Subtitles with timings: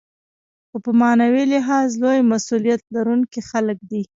[0.69, 4.01] خو په معنوي لحاظ لوی مسوولیت لرونکي خلک دي.